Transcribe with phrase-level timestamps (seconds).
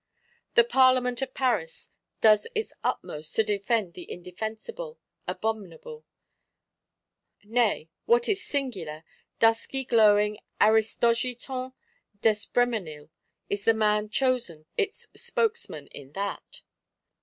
[0.55, 1.91] The Parlement of Paris
[2.21, 6.05] does its utmost to defend the indefensible, abominable;
[7.43, 9.03] nay, what is singular,
[9.37, 11.73] dusky glowing Aristogiton
[12.19, 13.11] d'Espréménil
[13.47, 16.63] is the man chosen to be its spokesman in that.